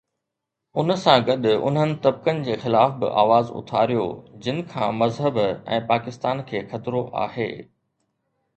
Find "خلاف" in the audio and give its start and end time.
2.63-2.95